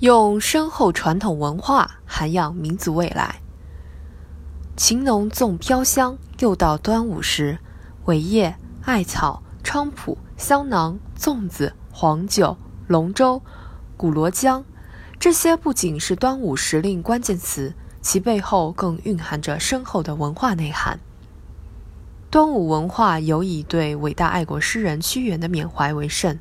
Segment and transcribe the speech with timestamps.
[0.00, 3.40] 用深厚传统文化涵养民族未来。
[4.76, 7.58] 秦农纵飘香，又到端午时，
[8.04, 12.56] 苇叶、艾草、菖蒲、香囊、粽子、黄酒、
[12.86, 13.42] 龙舟、
[13.96, 14.64] 古罗江，
[15.18, 21.00] 这些不仅是端午时令关键词，其背后更蕴含着深厚的文化内涵。
[22.30, 26.38] 端午文化尤以对伟大爱国诗人屈原的缅怀为甚。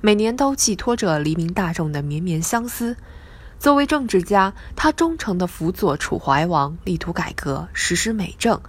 [0.00, 2.96] 每年都寄托着黎民大众的绵绵相思。
[3.58, 8.60] 作为政治家，他忠诚地辅佐楚怀王，力图改革，实施美政。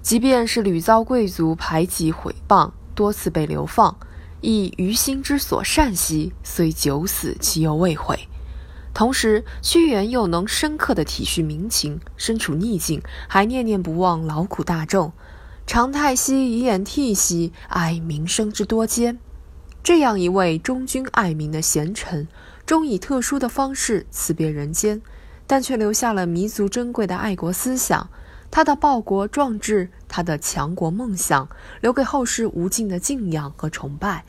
[0.00, 3.96] 即便是屡遭贵族排挤毁谤，多次被流放，
[4.40, 8.28] 亦于心之所善兮，虽九死其犹未悔。
[8.94, 15.12] 同时，屈原又能深刻地体恤民情，身处逆境还念念不忘劳苦大众，
[15.66, 19.18] 长叹息，以掩涕兮，哀民生之多艰。
[19.86, 22.26] 这样一位忠君爱民的贤臣，
[22.66, 25.00] 终以特殊的方式辞别人间，
[25.46, 28.10] 但却留下了弥足珍贵的爱国思想。
[28.50, 31.48] 他的报国壮志，他的强国梦想，
[31.80, 34.24] 留给后世无尽的敬仰和崇拜。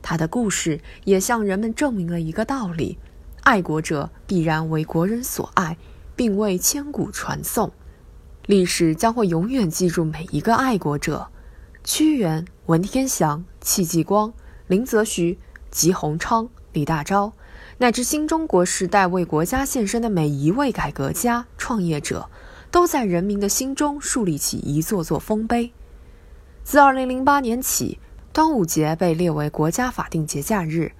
[0.00, 2.96] 他的故事也向人们证明了一个道理：
[3.42, 5.76] 爱国者必然为国人所爱，
[6.16, 7.70] 并为千古传颂。
[8.46, 11.28] 历史将会永远记住每一个爱国者。
[11.84, 14.32] 屈原、文天祥、戚继光。
[14.72, 15.36] 林则徐、
[15.70, 17.32] 吉鸿昌、李大钊，
[17.76, 22.30] 乃至新中国时代为国家献身的每一位改革家、创业者，
[22.70, 25.74] 都在人民的心中树立起一座座丰碑。
[26.64, 27.98] 自2008年起，
[28.32, 30.92] 端午节被列为国家法定节假日。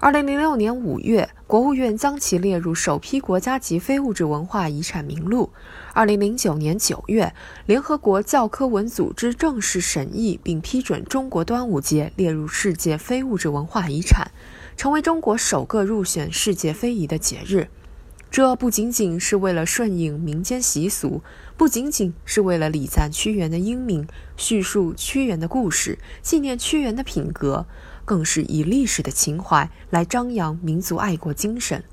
[0.00, 5.50] 2006年5月，国务院将其列入首批国家级非物质文化遗产名录。
[5.94, 7.34] 2009年9月，
[7.66, 14.30] 联合国教科文组织正式审议并批准中国端午节列入世界非物质文化遗产，
[14.74, 17.68] 成为中国首个入选世界非遗的节日。
[18.30, 21.20] 这不仅仅是为了顺应民间习俗，
[21.58, 27.66] 不仅仅是为了礼赞屈原的英明，叙述屈原的故事，纪念屈原的品格。
[28.10, 31.84] 更是以历史的情怀来张扬民族爱国精神。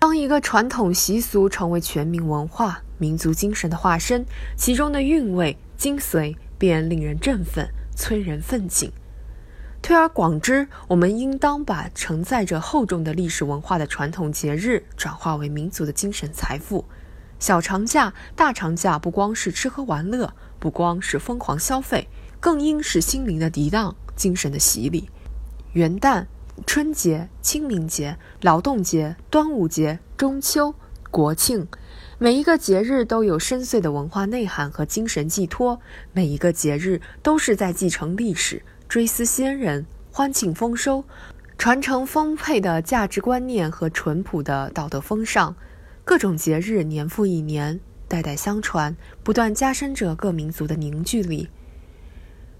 [0.00, 8.90] 当一个传统习俗成为全民文化、民族精神的化身，其中的韵味、精髓便令人振奋、催人奋进。
[9.80, 16.84] 推而广之，我们应当把承载着厚重的历史文化的传统节日转化为民族的精神财富。
[17.38, 22.08] 小长假、大长假不光是吃喝玩乐，不光是疯狂消费，
[22.40, 25.08] 更应是心灵的涤荡、精神的洗礼。
[25.72, 26.26] 元旦、
[26.66, 30.74] 春节、清明节、劳动节、端午节、中秋、
[31.10, 31.66] 国庆，
[32.18, 35.80] 每一个节日都有深邃的文化内涵和精神寄托。
[36.12, 41.04] 每一个节日都是在继承历史、追思先人、欢庆丰收、
[41.56, 45.56] 传承丰沛的价值观念和淳朴的道德风尚。
[46.04, 51.48] 各种节日年复一年，代代相传，不断加深着各民族的凝聚力。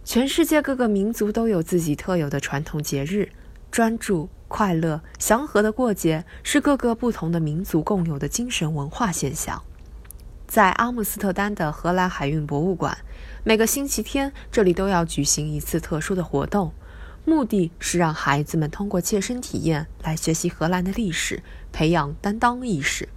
[0.04, 3.30] 全世界各个民族都有自己特有的传统节日，
[3.70, 9.62] 专注、快乐、祥和的过节是各个不同的民族共有的精神文化现象。
[10.48, 12.98] 在阿姆斯特丹的荷兰海运博物馆，
[13.44, 16.72] 每个星期天这里都要举行一次特殊的活动，
[17.24, 23.08] 目的是让孩子们通过切身体验来学习荷兰的历史，培养担当意识。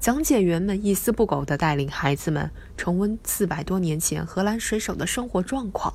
[0.00, 5.94] 讲解员们一丝不苟地带领孩子们重温四百多年前荷兰水手的生活状况。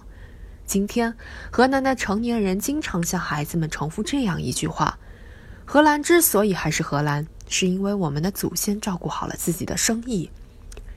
[0.69, 1.15] 今天，
[1.49, 4.99] 河南的成年人经常向孩子们重复这样一句话
[5.65, 10.29] ：“荷兰之所以还是荷兰，是因为我们的祖先照顾好了自己的生意。”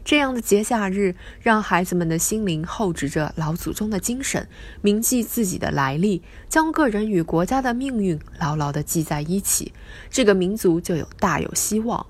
[0.05, 4.47] 这样的节假日，让孩子们的心灵厚植着老祖宗的精神，
[4.83, 9.73] 铭记自己的来历，将个人与国家的命运牢牢地系在一起，
[10.11, 12.05] 这个民族就有大有希望。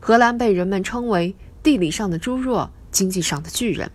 [0.00, 3.90] 荷兰被人们称为地理上的猪弱，经济上的巨人，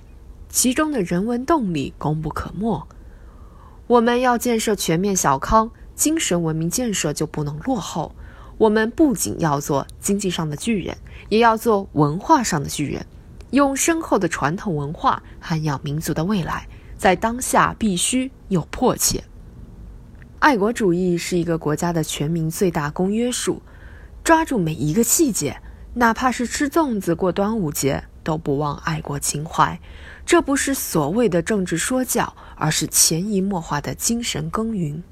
[0.47, 2.87] 其中的人文动力功不可没。
[3.89, 8.13] 我们要建设全面小康，精神文明建设就不能落后。
[8.59, 10.95] 我们不仅要做经济上的巨人，
[11.29, 13.03] 也要做文化上的巨人，
[13.49, 16.67] 用深厚的传统文化涵养民族的未来，
[16.99, 19.23] 在当下必须又迫切。
[20.37, 23.59] 爱国主义是一个国家的全民最大公约数，
[24.23, 25.59] 抓住每一个细节，
[25.95, 28.03] 哪怕是吃粽子过端午节。
[28.23, 29.79] 都不忘爱国情怀，
[30.25, 35.03] 这不是所谓的政治说教，而是潜移默化的精神耕耘。